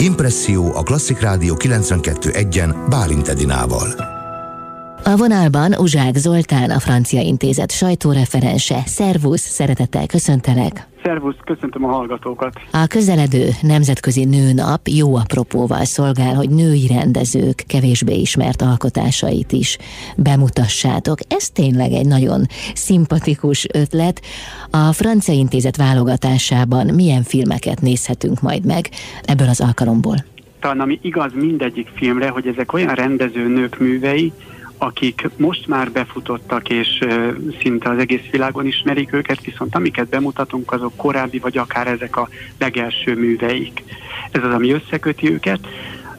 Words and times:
Impresszió 0.00 0.76
a 0.76 0.82
Klasszik 0.82 1.20
Rádió 1.20 1.56
92.1-en 1.56 2.86
Bálint 2.88 3.28
Edinával. 3.28 4.19
A 5.04 5.16
vonalban 5.16 5.72
Uzsák 5.78 6.14
Zoltán, 6.14 6.70
a 6.70 6.78
Francia 6.78 7.20
Intézet 7.20 7.72
sajtóreferense. 7.72 8.82
Szervusz, 8.86 9.40
szeretettel 9.40 10.06
köszöntelek! 10.06 10.88
Szervusz, 11.02 11.36
köszöntöm 11.44 11.84
a 11.84 11.88
hallgatókat! 11.88 12.52
A 12.72 12.86
közeledő 12.86 13.48
Nemzetközi 13.62 14.24
Nőnap 14.24 14.88
jó 14.88 15.16
apropóval 15.16 15.84
szolgál, 15.84 16.34
hogy 16.34 16.50
női 16.50 16.86
rendezők 16.86 17.64
kevésbé 17.66 18.14
ismert 18.14 18.62
alkotásait 18.62 19.52
is 19.52 19.78
bemutassátok. 20.16 21.18
Ez 21.28 21.50
tényleg 21.50 21.92
egy 21.92 22.06
nagyon 22.06 22.46
szimpatikus 22.74 23.66
ötlet. 23.72 24.20
A 24.70 24.92
Francia 24.92 25.34
Intézet 25.34 25.76
válogatásában 25.76 26.86
milyen 26.94 27.22
filmeket 27.22 27.80
nézhetünk 27.80 28.40
majd 28.40 28.64
meg 28.66 28.88
ebből 29.24 29.48
az 29.48 29.60
alkalomból? 29.60 30.24
Talán 30.60 30.80
ami 30.80 30.98
igaz 31.02 31.32
mindegyik 31.34 31.88
filmre, 31.94 32.28
hogy 32.28 32.46
ezek 32.46 32.72
olyan 32.72 32.94
rendezőnők 32.94 33.78
művei, 33.78 34.32
akik 34.82 35.28
most 35.36 35.66
már 35.66 35.90
befutottak, 35.92 36.68
és 36.68 37.04
szinte 37.60 37.90
az 37.90 37.98
egész 37.98 38.30
világon 38.30 38.66
ismerik 38.66 39.12
őket, 39.12 39.44
viszont 39.44 39.74
amiket 39.74 40.08
bemutatunk, 40.08 40.72
azok 40.72 40.96
korábbi, 40.96 41.38
vagy 41.38 41.58
akár 41.58 41.86
ezek 41.86 42.16
a 42.16 42.28
legelső 42.58 43.14
műveik. 43.14 43.82
Ez 44.30 44.44
az, 44.44 44.52
ami 44.54 44.70
összeköti 44.70 45.30
őket. 45.32 45.58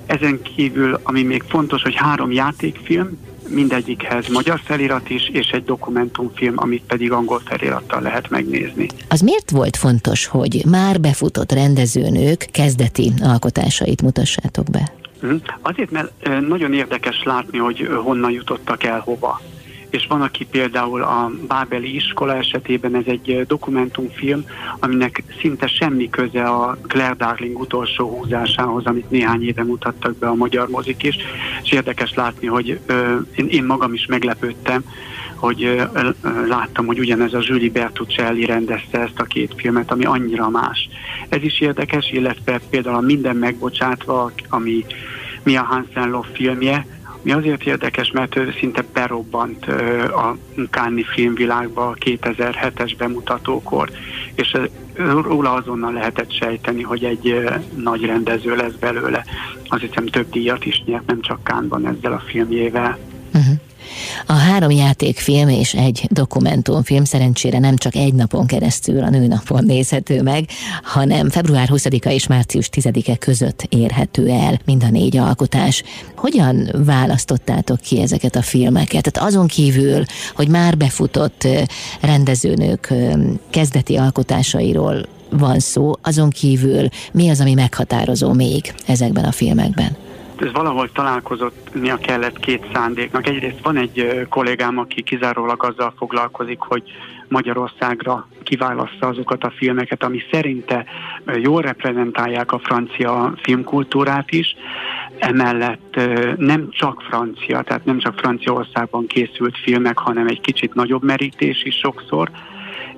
Ezen 0.05 0.41
kívül, 0.41 0.99
ami 1.03 1.23
még 1.23 1.43
fontos, 1.47 1.81
hogy 1.81 1.95
három 1.95 2.31
játékfilm, 2.31 3.17
mindegyikhez 3.47 4.27
magyar 4.27 4.59
felirat 4.63 5.09
is, 5.09 5.29
és 5.29 5.47
egy 5.47 5.63
dokumentumfilm, 5.63 6.53
amit 6.55 6.83
pedig 6.87 7.11
angol 7.11 7.41
felirattal 7.45 8.01
lehet 8.01 8.29
megnézni. 8.29 8.87
Az 9.07 9.19
miért 9.19 9.49
volt 9.49 9.77
fontos, 9.77 10.25
hogy 10.25 10.63
már 10.69 10.99
befutott 10.99 11.51
rendezőnők 11.51 12.47
kezdeti 12.51 13.13
alkotásait 13.21 14.01
mutassátok 14.01 14.69
be? 14.69 15.00
Mhm. 15.21 15.35
Azért, 15.61 15.91
mert 15.91 16.11
nagyon 16.47 16.73
érdekes 16.73 17.23
látni, 17.23 17.57
hogy 17.57 17.89
honnan 18.03 18.31
jutottak 18.31 18.83
el 18.83 18.99
hova. 18.99 19.41
És 19.89 20.05
van, 20.07 20.21
aki 20.21 20.45
például 20.45 21.01
a 21.01 21.31
Bábeli 21.47 21.95
iskola 21.95 22.35
esetében 22.35 22.95
ez 22.95 23.03
egy 23.05 23.45
dokumentumfilm, 23.47 24.45
aminek 24.79 25.23
szinte 25.39 25.67
semmi 25.67 26.09
köze 26.09 26.43
a 26.43 26.77
Claire 26.87 27.13
Darling 27.13 27.59
utolsó 27.59 28.09
húzásához, 28.09 28.85
amit 28.85 29.09
néhány 29.09 29.43
éve 29.47 29.63
mutattak 29.63 30.17
be 30.17 30.27
a 30.27 30.35
magyar 30.35 30.69
mozik 30.69 31.03
is. 31.03 31.15
És 31.63 31.71
érdekes 31.71 32.13
látni, 32.13 32.47
hogy 32.47 32.79
én 33.47 33.63
magam 33.63 33.93
is 33.93 34.05
meglepődtem, 34.05 34.83
hogy 35.41 35.81
láttam, 36.47 36.85
hogy 36.85 36.99
ugyanez 36.99 37.33
a 37.33 37.39
Julie 37.41 37.71
Bertuccelli 37.71 38.45
rendezte 38.45 38.99
ezt 38.99 39.19
a 39.19 39.23
két 39.23 39.53
filmet, 39.57 39.91
ami 39.91 40.05
annyira 40.05 40.49
más. 40.49 40.89
Ez 41.29 41.43
is 41.43 41.59
érdekes, 41.59 42.11
illetve 42.11 42.59
például 42.69 42.95
a 42.95 43.01
Minden 43.01 43.35
megbocsátva, 43.35 44.31
ami 44.49 44.85
Mia 45.43 45.63
Hansen 45.63 46.23
filmje, 46.33 46.85
mi 47.21 47.31
azért 47.31 47.63
érdekes, 47.63 48.11
mert 48.11 48.35
ő 48.35 48.53
szinte 48.59 48.83
berobbant 48.93 49.65
a 50.15 50.37
Káni 50.69 51.03
filmvilágba 51.03 51.87
a 51.87 51.95
2007-es 52.05 52.93
bemutatókor, 52.97 53.89
és 54.35 54.57
róla 55.23 55.53
azonnal 55.53 55.93
lehetett 55.93 56.31
sejteni, 56.33 56.81
hogy 56.81 57.03
egy 57.03 57.49
nagy 57.75 58.05
rendező 58.05 58.55
lesz 58.55 58.73
belőle. 58.79 59.25
Azt 59.67 59.81
hiszem 59.81 60.05
több 60.05 60.29
díjat 60.29 60.65
is 60.65 60.83
nyert, 60.85 61.05
nem 61.05 61.21
csak 61.21 61.43
Kánban 61.43 61.87
ezzel 61.87 62.11
a 62.11 62.23
filmjével. 62.27 62.97
Uh-huh. 63.33 63.55
A 64.31 64.33
három 64.33 64.71
játékfilm 64.71 65.49
és 65.49 65.73
egy 65.73 66.07
dokumentumfilm 66.09 67.03
szerencsére 67.03 67.59
nem 67.59 67.75
csak 67.75 67.95
egy 67.95 68.13
napon 68.13 68.45
keresztül 68.45 69.03
a 69.03 69.09
nőnapon 69.09 69.63
nézhető 69.65 70.21
meg, 70.21 70.49
hanem 70.83 71.29
február 71.29 71.69
20-a 71.71 72.09
és 72.09 72.27
március 72.27 72.69
10-e 72.71 73.15
között 73.15 73.65
érhető 73.69 74.29
el 74.29 74.59
mind 74.65 74.83
a 74.83 74.89
négy 74.89 75.17
alkotás. 75.17 75.83
Hogyan 76.15 76.69
választottátok 76.85 77.79
ki 77.79 78.01
ezeket 78.01 78.35
a 78.35 78.41
filmeket? 78.41 79.11
Tehát 79.11 79.29
azon 79.29 79.47
kívül, 79.47 80.03
hogy 80.35 80.47
már 80.47 80.77
befutott 80.77 81.47
rendezőnők 82.01 82.93
kezdeti 83.49 83.95
alkotásairól 83.95 85.05
van 85.29 85.59
szó, 85.59 85.93
azon 86.01 86.29
kívül 86.29 86.87
mi 87.11 87.29
az, 87.29 87.39
ami 87.39 87.53
meghatározó 87.53 88.33
még 88.33 88.73
ezekben 88.85 89.23
a 89.23 89.31
filmekben? 89.31 89.97
Ez 90.41 90.51
valahol 90.51 90.91
találkozottnia 90.91 91.97
kellett 91.97 92.39
két 92.39 92.65
szándéknak. 92.73 93.27
Egyrészt 93.27 93.63
van 93.63 93.77
egy 93.77 94.27
kollégám, 94.29 94.77
aki 94.77 95.01
kizárólag 95.01 95.63
azzal 95.63 95.93
foglalkozik, 95.97 96.59
hogy 96.59 96.83
Magyarországra 97.27 98.27
kiválaszta 98.43 99.07
azokat 99.07 99.43
a 99.43 99.53
filmeket, 99.57 100.03
ami 100.03 100.21
szerinte 100.31 100.85
jól 101.35 101.61
reprezentálják 101.61 102.51
a 102.51 102.59
francia 102.59 103.33
filmkultúrát 103.41 104.31
is, 104.31 104.55
emellett 105.17 105.99
nem 106.37 106.69
csak 106.69 107.01
francia, 107.01 107.61
tehát 107.61 107.85
nem 107.85 107.99
csak 107.99 108.19
Franciaországban 108.19 109.07
készült 109.07 109.57
filmek, 109.57 109.97
hanem 109.97 110.27
egy 110.27 110.41
kicsit 110.41 110.73
nagyobb 110.73 111.03
merítés 111.03 111.63
is 111.63 111.75
sokszor, 111.75 112.31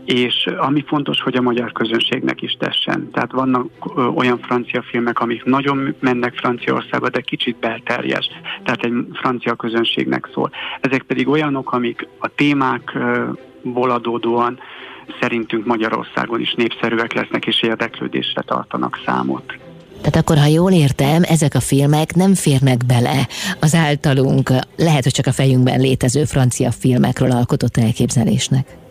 és 0.05 0.45
ami 0.57 0.83
fontos, 0.87 1.21
hogy 1.21 1.35
a 1.35 1.41
magyar 1.41 1.71
közönségnek 1.71 2.41
is 2.41 2.55
tessen. 2.59 3.09
Tehát 3.11 3.31
vannak 3.31 3.67
olyan 4.15 4.39
francia 4.39 4.81
filmek, 4.81 5.19
amik 5.19 5.43
nagyon 5.43 5.95
mennek 5.99 6.33
Franciaországba, 6.33 7.09
de 7.09 7.21
kicsit 7.21 7.55
belterjes. 7.55 8.29
Tehát 8.63 8.83
egy 8.83 8.93
francia 9.13 9.55
közönségnek 9.55 10.29
szól. 10.33 10.51
Ezek 10.81 11.03
pedig 11.03 11.27
olyanok, 11.27 11.71
amik 11.71 12.07
a 12.19 12.27
témákból 12.27 13.89
adódóan 13.89 14.59
szerintünk 15.21 15.65
Magyarországon 15.65 16.39
is 16.39 16.53
népszerűek 16.53 17.13
lesznek 17.13 17.45
és 17.45 17.61
érdeklődésre 17.61 18.41
tartanak 18.41 18.99
számot. 19.05 19.57
Tehát 20.01 20.15
akkor, 20.15 20.37
ha 20.37 20.45
jól 20.45 20.71
értem, 20.71 21.21
ezek 21.23 21.55
a 21.55 21.59
filmek 21.59 22.13
nem 22.13 22.33
férnek 22.33 22.85
bele 22.85 23.27
az 23.59 23.75
általunk, 23.75 24.49
lehet, 24.77 25.03
hogy 25.03 25.11
csak 25.11 25.25
a 25.25 25.31
fejünkben 25.31 25.79
létező 25.79 26.23
francia 26.23 26.71
filmekről 26.71 27.31
alkotott 27.31 27.77
elképzelésnek. 27.77 28.82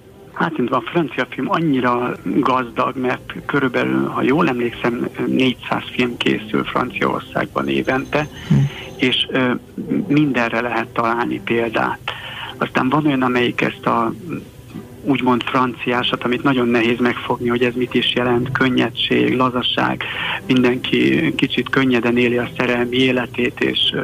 Hát 0.42 0.58
a 0.70 0.80
francia 0.80 1.26
film 1.30 1.50
annyira 1.50 2.16
gazdag, 2.24 2.96
mert 2.96 3.34
körülbelül, 3.46 4.08
ha 4.08 4.22
jól 4.22 4.48
emlékszem, 4.48 5.08
400 5.26 5.82
film 5.90 6.16
készül 6.16 6.64
Franciaországban 6.64 7.68
évente, 7.68 8.28
hm. 8.48 8.54
és 8.96 9.26
mindenre 10.06 10.60
lehet 10.60 10.88
találni 10.88 11.40
példát. 11.44 12.00
Aztán 12.56 12.88
van 12.88 13.06
olyan, 13.06 13.22
amelyik 13.22 13.60
ezt 13.60 13.86
a 13.86 14.12
úgymond 15.02 15.42
franciásat, 15.42 16.24
amit 16.24 16.42
nagyon 16.42 16.68
nehéz 16.68 16.98
megfogni, 16.98 17.48
hogy 17.48 17.62
ez 17.62 17.74
mit 17.74 17.94
is 17.94 18.14
jelent, 18.14 18.52
könnyedség, 18.52 19.36
lazasság, 19.36 20.04
mindenki 20.46 21.32
kicsit 21.34 21.68
könnyeden 21.68 22.16
éli 22.16 22.38
a 22.38 22.48
szerelmi 22.56 22.96
életét, 22.96 23.60
és, 23.60 23.94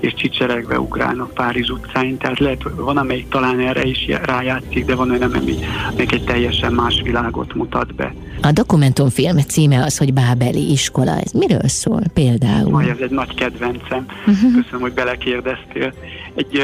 és 0.00 0.14
csicseregve 0.14 0.80
ugrálnak 0.80 1.34
Párizs 1.34 1.68
utcáin, 1.68 2.18
tehát 2.18 2.38
lehet, 2.38 2.62
van 2.76 2.96
amelyik 2.96 3.28
talán 3.28 3.60
erre 3.60 3.84
is 3.84 4.06
rájátszik, 4.22 4.84
de 4.84 4.94
van 4.94 5.10
olyan, 5.10 5.32
ami 5.32 5.54
még 5.96 6.12
egy 6.12 6.24
teljesen 6.24 6.72
más 6.72 7.00
világot 7.02 7.54
mutat 7.54 7.94
be. 7.94 8.14
A 8.42 8.52
dokumentumfilm 8.52 9.38
címe 9.38 9.84
az, 9.84 9.98
hogy 9.98 10.12
Bábeli 10.12 10.70
iskola. 10.70 11.18
Ez 11.20 11.32
miről 11.32 11.68
szól 11.68 12.02
például? 12.14 12.70
Majd 12.70 12.88
ez 12.88 12.98
egy 13.00 13.10
nagy 13.10 13.34
kedvencem. 13.34 14.06
Uh-huh. 14.26 14.54
Köszönöm, 14.54 14.80
hogy 14.80 14.92
belekérdeztél. 14.92 15.92
Egy 16.34 16.62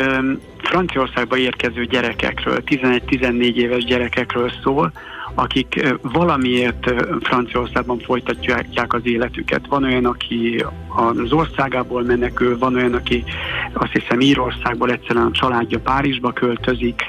Franciaországba 0.64 1.36
érkező 1.36 1.84
gyerekekről, 1.84 2.62
11-14 2.66 3.54
éves 3.54 3.73
gyerekekről 3.78 4.50
szól, 4.62 4.92
akik 5.34 5.96
valamiért 6.02 6.90
Franciaországban 7.20 7.98
folytatják 7.98 8.92
az 8.92 9.00
életüket. 9.04 9.66
Van 9.68 9.84
olyan, 9.84 10.04
aki 10.04 10.64
az 10.88 11.32
országából 11.32 12.02
menekül, 12.02 12.58
van 12.58 12.74
olyan, 12.74 12.94
aki 12.94 13.24
azt 13.72 13.92
hiszem 13.92 14.20
Írországból 14.20 14.90
egyszerűen 14.90 15.26
a 15.26 15.30
családja 15.30 15.78
Párizsba 15.78 16.32
költözik, 16.32 17.02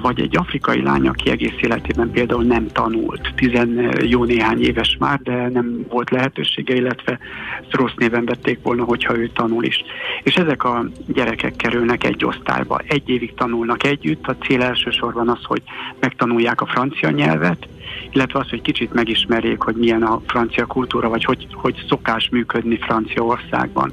vagy 0.00 0.20
egy 0.20 0.36
afrikai 0.36 0.82
lány, 0.82 1.08
aki 1.08 1.30
egész 1.30 1.54
életében 1.60 2.10
például 2.10 2.42
nem 2.42 2.66
tanult, 2.66 3.32
tizen 3.36 3.96
jó 4.02 4.24
néhány 4.24 4.62
éves 4.62 4.96
már, 4.98 5.20
de 5.22 5.48
nem 5.48 5.86
volt 5.88 6.10
lehetősége, 6.10 6.74
illetve 6.74 7.18
rossz 7.70 7.94
néven 7.96 8.24
vették 8.24 8.58
volna, 8.62 8.84
hogyha 8.84 9.18
ő 9.18 9.28
tanul 9.28 9.64
is. 9.64 9.84
És 10.22 10.34
ezek 10.34 10.64
a 10.64 10.84
gyerekek 11.06 11.56
kerülnek 11.56 12.04
egy 12.04 12.24
osztályba, 12.24 12.80
egy 12.86 13.08
évig 13.08 13.34
tanulnak 13.34 13.84
együtt, 13.84 14.26
a 14.26 14.36
cél 14.36 14.62
elsősorban 14.62 15.28
az, 15.28 15.44
hogy 15.44 15.62
megtanulják 16.00 16.60
a 16.60 16.66
francia 16.66 17.10
nyelvet, 17.10 17.66
illetve 18.10 18.38
az, 18.38 18.48
hogy 18.48 18.62
kicsit 18.62 18.92
megismerjék, 18.92 19.60
hogy 19.60 19.76
milyen 19.76 20.02
a 20.02 20.22
francia 20.26 20.66
kultúra, 20.66 21.08
vagy 21.08 21.24
hogy, 21.24 21.46
hogy 21.52 21.84
szokás 21.88 22.28
működni 22.28 22.76
Franciaországban. 22.76 23.92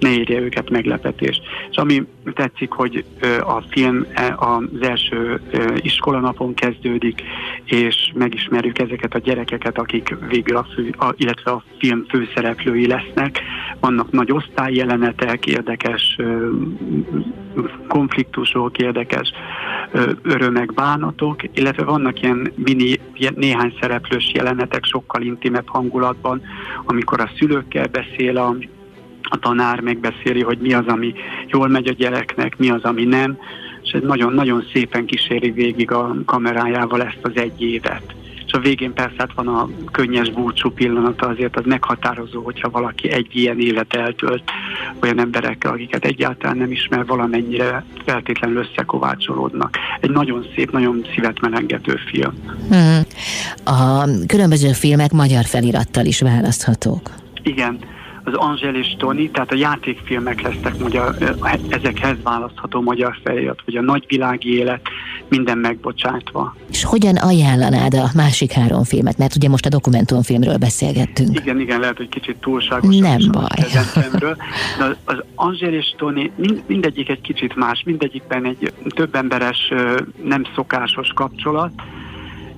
Ne 0.00 0.10
érje 0.10 0.40
őket 0.40 0.70
meglepetés. 0.70 1.40
És 1.70 1.76
ami 1.76 2.06
tetszik, 2.34 2.70
hogy 2.70 3.04
a 3.40 3.60
film 3.70 4.06
e, 4.14 4.34
az 4.38 4.88
első 4.88 5.40
iskolanapon 5.76 6.54
kezdődik, 6.54 7.22
és 7.64 8.12
megismerjük 8.14 8.78
ezeket 8.78 9.14
a 9.14 9.18
gyerekeket, 9.18 9.78
akik 9.78 10.16
végül 10.28 10.56
a 10.56 10.66
fő, 10.74 10.94
a, 10.98 11.14
illetve 11.16 11.50
a 11.50 11.62
film 11.78 12.04
főszereplői 12.08 12.86
lesznek. 12.86 13.40
Vannak 13.80 14.10
nagy 14.10 14.32
osztályjelenetek, 14.32 15.46
érdekes 15.46 16.16
konfliktusok, 17.88 18.78
érdekes 18.78 19.32
örömek, 20.22 20.74
bánatok, 20.74 21.40
illetve 21.54 21.84
vannak 21.84 22.22
ilyen 22.22 22.52
mini 22.54 23.00
néhány 23.34 23.76
szereplős 23.80 24.30
jelenetek 24.34 24.84
sokkal 24.84 25.22
intimebb 25.22 25.68
hangulatban, 25.68 26.42
amikor 26.84 27.20
a 27.20 27.30
szülőkkel 27.38 27.86
beszél 27.86 28.36
a, 28.36 28.56
a 29.30 29.38
tanár, 29.38 29.80
megbeszéli, 29.80 30.42
hogy 30.42 30.58
mi 30.58 30.72
az, 30.72 30.86
ami 30.86 31.14
jól 31.46 31.68
megy 31.68 31.86
a 31.86 31.92
gyereknek, 31.92 32.58
mi 32.58 32.70
az, 32.70 32.82
ami 32.82 33.04
nem, 33.04 33.38
és 33.82 33.96
nagyon-nagyon 34.02 34.64
szépen 34.72 35.06
kíséri 35.06 35.50
végig 35.50 35.90
a 35.90 36.14
kamerájával 36.24 37.02
ezt 37.02 37.18
az 37.22 37.32
egy 37.34 37.62
évet 37.62 38.14
és 38.50 38.56
a 38.56 38.62
végén 38.62 38.92
persze 38.92 39.14
hát 39.18 39.32
van 39.34 39.48
a 39.48 39.68
könnyes 39.90 40.30
búcsú 40.30 40.70
pillanata, 40.70 41.26
azért 41.26 41.56
az 41.56 41.64
meghatározó, 41.66 42.42
hogyha 42.42 42.70
valaki 42.70 43.10
egy 43.10 43.26
ilyen 43.30 43.60
évet 43.60 43.94
eltölt 43.94 44.42
olyan 45.02 45.18
emberekkel, 45.18 45.72
akiket 45.72 46.04
egyáltalán 46.04 46.56
nem 46.56 46.70
ismer, 46.70 47.06
valamennyire 47.06 47.84
feltétlenül 48.04 48.56
összekovácsolódnak. 48.56 49.78
Egy 50.00 50.10
nagyon 50.10 50.46
szép, 50.54 50.70
nagyon 50.70 51.06
szívet 51.14 51.40
melengető 51.40 51.98
film. 52.06 52.32
Hmm. 52.68 53.00
A 53.64 54.04
különböző 54.26 54.72
filmek 54.72 55.12
magyar 55.12 55.44
felirattal 55.44 56.04
is 56.04 56.20
választhatók. 56.20 57.10
Igen, 57.42 57.78
az 58.24 58.34
Angel 58.34 58.74
és 58.74 58.94
Tony, 58.98 59.30
tehát 59.30 59.52
a 59.52 59.54
játékfilmek 59.54 60.40
lesznek 60.40 60.78
magyar, 60.78 61.16
ezekhez 61.68 62.16
választható 62.22 62.80
magyar 62.80 63.18
felirat, 63.24 63.62
vagy 63.64 63.76
a 63.76 63.82
nagyvilági 63.82 64.56
élet, 64.56 64.80
minden 65.28 65.58
megbocsátva. 65.58 66.56
És 66.70 66.84
hogyan 66.84 67.16
ajánlanád 67.16 67.94
a 67.94 68.10
másik 68.14 68.52
három 68.52 68.84
filmet? 68.84 69.18
Mert 69.18 69.36
ugye 69.36 69.48
most 69.48 69.66
a 69.66 69.68
dokumentumfilmről 69.68 70.56
beszélgettünk. 70.56 71.38
Igen, 71.40 71.60
igen, 71.60 71.80
lehet, 71.80 71.96
hogy 71.96 72.08
kicsit 72.08 72.36
túlságos. 72.36 72.96
Nem 72.96 73.20
baj. 73.32 73.66
De 74.18 74.36
az 75.04 75.24
Angel 75.34 75.72
és 75.72 75.94
Tony 75.96 76.30
mind, 76.36 76.62
mindegyik 76.66 77.08
egy 77.08 77.20
kicsit 77.20 77.54
más, 77.56 77.82
mindegyikben 77.84 78.44
egy 78.44 78.72
több 78.88 79.14
emberes, 79.14 79.72
nem 80.24 80.44
szokásos 80.54 81.08
kapcsolat. 81.14 81.72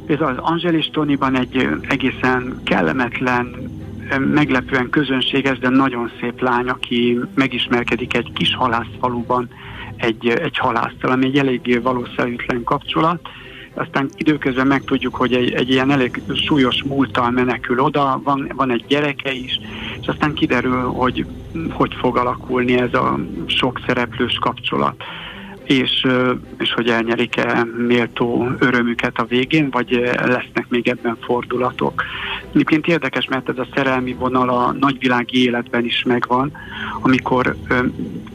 Ez 0.06 0.20
az 0.20 0.36
Angel 0.36 0.74
és 0.74 0.90
Tonyban 0.92 1.38
egy 1.38 1.68
egészen 1.88 2.60
kellemetlen, 2.64 3.70
meglepően 4.18 4.90
közönséges, 4.90 5.58
de 5.58 5.68
nagyon 5.68 6.10
szép 6.20 6.40
lány, 6.40 6.68
aki 6.68 7.18
megismerkedik 7.34 8.16
egy 8.16 8.32
kis 8.32 8.54
halászfaluban 8.54 9.48
egy, 9.96 10.28
egy 10.28 10.58
halásztal, 10.58 11.10
ami 11.10 11.26
egy 11.26 11.38
eléggé 11.38 11.76
valószerűtlen 11.76 12.62
kapcsolat. 12.64 13.28
Aztán 13.74 14.08
időközben 14.16 14.66
megtudjuk, 14.66 15.14
hogy 15.14 15.32
egy, 15.32 15.50
egy 15.50 15.70
ilyen 15.70 15.90
elég 15.90 16.22
súlyos 16.46 16.82
múlttal 16.82 17.30
menekül 17.30 17.80
oda, 17.80 18.20
van, 18.24 18.52
van 18.56 18.70
egy 18.70 18.84
gyereke 18.88 19.32
is, 19.32 19.60
és 20.00 20.06
aztán 20.06 20.34
kiderül, 20.34 20.82
hogy 20.82 21.26
hogy 21.70 21.94
fog 21.94 22.16
alakulni 22.16 22.78
ez 22.78 22.94
a 22.94 23.18
sok 23.46 23.80
szereplős 23.86 24.38
kapcsolat 24.40 25.04
és, 25.64 26.06
és 26.58 26.72
hogy 26.72 26.88
elnyerik-e 26.88 27.66
méltó 27.86 28.48
örömüket 28.58 29.18
a 29.18 29.24
végén, 29.24 29.70
vagy 29.70 29.90
lesznek 30.24 30.66
még 30.68 30.88
ebben 30.88 31.16
fordulatok. 31.20 32.04
Egyébként 32.52 32.86
érdekes, 32.86 33.26
mert 33.26 33.48
ez 33.48 33.58
a 33.58 33.66
szerelmi 33.74 34.12
vonal 34.12 34.48
a 34.48 34.72
nagyvilági 34.72 35.44
életben 35.44 35.84
is 35.84 36.02
megvan, 36.06 36.52
amikor 37.00 37.56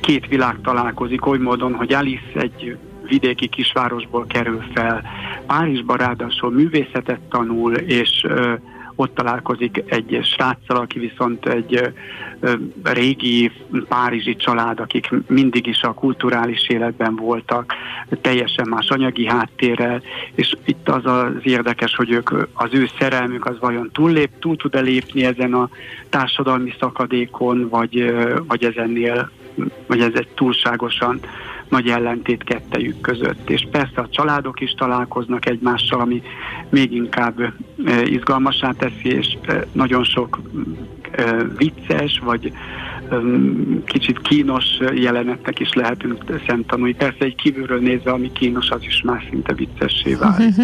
két 0.01 0.27
világ 0.27 0.55
találkozik 0.63 1.25
oly 1.25 1.37
módon, 1.37 1.73
hogy 1.73 1.93
Alice 1.93 2.31
egy 2.33 2.77
vidéki 3.07 3.47
kisvárosból 3.47 4.25
kerül 4.27 4.63
fel. 4.73 5.03
Párizsba 5.45 5.95
ráadásul 5.95 6.51
művészetet 6.51 7.19
tanul, 7.29 7.73
és 7.73 8.25
ott 8.99 9.15
találkozik 9.15 9.83
egy 9.85 10.19
sráccal, 10.23 10.77
aki 10.77 10.99
viszont 10.99 11.45
egy 11.45 11.91
régi 12.83 13.51
párizsi 13.87 14.35
család, 14.35 14.79
akik 14.79 15.09
mindig 15.27 15.67
is 15.67 15.81
a 15.81 15.93
kulturális 15.93 16.69
életben 16.69 17.15
voltak, 17.15 17.73
teljesen 18.21 18.67
más 18.69 18.89
anyagi 18.89 19.25
háttérrel, 19.25 20.01
és 20.35 20.53
itt 20.65 20.89
az 20.89 21.05
az 21.05 21.31
érdekes, 21.43 21.95
hogy 21.95 22.11
ők, 22.11 22.29
az 22.53 22.69
ő 22.71 22.89
szerelmük 22.99 23.45
az 23.45 23.59
vajon 23.59 23.89
túllép, 23.93 24.29
túl 24.39 24.55
tud-e 24.55 24.79
lépni 24.79 25.23
ezen 25.23 25.53
a 25.53 25.69
társadalmi 26.09 26.73
szakadékon, 26.79 27.69
vagy, 27.69 28.13
vagy 28.47 28.63
ez 28.63 28.75
ennél, 28.75 29.29
vagy 29.87 30.01
ez 30.01 30.13
egy 30.13 30.27
túlságosan 30.35 31.19
nagy 31.69 31.87
ellentét 31.87 32.43
kettejük 32.43 33.01
között. 33.01 33.49
És 33.49 33.67
persze 33.71 34.01
a 34.01 34.09
családok 34.09 34.61
is 34.61 34.71
találkoznak 34.71 35.49
egymással, 35.49 35.99
ami 35.99 36.21
még 36.69 36.91
inkább 36.91 37.39
e, 37.39 37.51
izgalmasá 38.03 38.71
teszi, 38.77 39.15
és 39.15 39.37
e, 39.47 39.65
nagyon 39.71 40.03
sok 40.03 40.39
e, 41.11 41.35
vicces, 41.57 42.19
vagy 42.23 42.53
kicsit 43.85 44.21
kínos 44.21 44.65
jelenetnek 44.95 45.59
is 45.59 45.73
lehetünk 45.73 46.23
szemtanulni. 46.47 46.93
Persze 46.93 47.25
egy 47.25 47.35
kívülről 47.35 47.79
nézve, 47.79 48.11
ami 48.11 48.31
kínos, 48.31 48.69
az 48.69 48.83
is 48.83 49.01
már 49.01 49.23
szinte 49.29 49.53
viccessé 49.53 50.13
válik. 50.13 50.55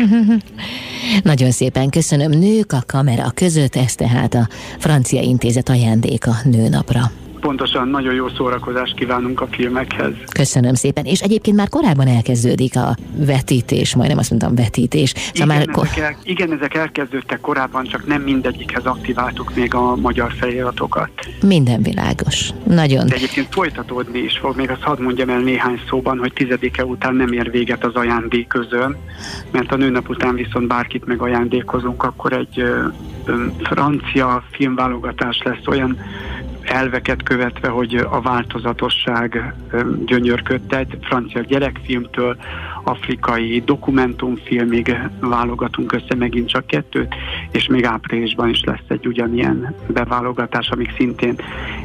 Nagyon 1.24 1.52
szépen 1.52 1.90
köszönöm. 1.90 2.32
Nők 2.32 2.72
a 2.72 2.84
kamera 2.88 3.32
között, 3.36 3.76
ez 3.76 3.96
tehát 3.96 4.34
a 4.34 4.48
Francia 4.78 5.22
Intézet 5.22 5.70
ajándéka 5.70 6.32
nőnapra 6.44 7.02
pontosan 7.44 7.88
nagyon 7.88 8.14
jó 8.14 8.28
szórakozást 8.30 8.96
kívánunk 8.96 9.42
a 9.42 9.48
filmekhez. 9.52 10.14
Köszönöm 10.34 10.74
szépen. 10.74 11.06
És 11.06 11.20
egyébként 11.20 11.58
már 11.58 11.70
korábban 11.70 12.08
elkezdődik 12.08 12.76
a 12.76 12.96
vetítés, 13.16 13.96
majdnem 13.96 14.18
azt 14.18 14.30
mondtam 14.30 14.56
vetítés. 14.56 15.10
Szóval 15.10 15.32
igen, 15.34 15.48
már... 15.48 15.86
ezek 15.86 15.98
el, 15.98 16.18
igen, 16.24 16.54
ezek 16.54 16.74
elkezdődtek 16.74 17.40
korábban, 17.40 17.86
csak 17.86 18.08
nem 18.08 18.22
mindegyikhez 18.22 18.86
aktiváltuk 18.86 19.56
még 19.56 19.74
a 19.74 19.96
magyar 19.96 20.32
feliratokat. 20.40 21.10
Minden 21.42 21.82
világos. 21.82 22.50
Nagyon. 22.64 23.08
De 23.08 23.16
egyébként 23.16 23.48
folytatódni 23.50 24.20
is 24.20 24.38
fog. 24.38 24.56
Még 24.56 24.70
azt 24.70 24.82
hadd 24.82 25.02
mondjam 25.02 25.30
el 25.30 25.40
néhány 25.40 25.82
szóban, 25.90 26.18
hogy 26.18 26.34
tizedike 26.34 26.86
után 26.86 27.16
nem 27.16 27.32
ér 27.32 27.52
véget 27.52 27.86
az 27.86 27.96
ajándéközön, 27.96 28.98
mert 29.52 29.72
a 29.72 29.76
nőnap 29.76 30.10
után 30.10 30.36
viszont 30.36 30.68
bárkit 30.68 31.06
meg 31.06 31.22
ajándékozunk, 31.22 32.04
akkor 32.04 32.34
egy 32.34 32.60
ö, 32.60 32.86
ö, 33.26 33.34
francia 33.64 34.44
filmválogatás 34.52 35.42
lesz 35.44 35.68
olyan 35.68 35.98
elveket 36.74 37.24
követve, 37.24 37.68
hogy 37.68 37.96
a 37.96 38.22
változatosság 38.22 39.54
gyönyörködtet, 40.06 40.98
francia 41.02 41.42
gyerekfilmtől, 41.42 42.38
afrikai 42.84 43.62
dokumentumfilmig 43.66 44.98
válogatunk 45.20 45.94
össze 45.94 46.16
megint 46.18 46.50
csak 46.50 46.68
kettőt, 46.68 47.16
és 47.52 47.68
még 47.68 47.86
áprilisban 47.86 48.50
is 48.50 48.64
lesz 48.64 48.84
egy 48.88 49.08
ugyanilyen 49.08 49.76
beválogatás, 49.88 50.70
amik 50.70 50.94
szintén 50.98 51.36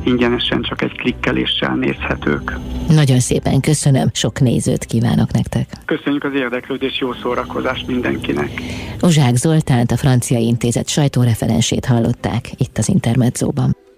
ingyenesen 0.05 0.62
csak 0.62 0.82
egy 0.82 0.93
klikkeléssel 0.93 1.75
nézhetők. 1.75 2.56
Nagyon 2.88 3.20
szépen 3.20 3.61
köszönöm, 3.61 4.08
sok 4.12 4.40
nézőt 4.40 4.85
kívánok 4.85 5.32
nektek. 5.32 5.67
Köszönjük 5.85 6.25
az 6.25 6.35
érdeklődés, 6.35 7.00
jó 7.00 7.12
szórakozást 7.12 7.87
mindenkinek. 7.87 8.50
Uzsák 9.02 9.35
Zoltánt, 9.35 9.90
a 9.90 9.96
Francia 9.96 10.38
Intézet 10.38 10.88
sajtóreferensét 10.88 11.85
hallották 11.85 12.50
itt 12.56 12.79
az 12.79 12.88
Intermedzóban. 12.88 13.87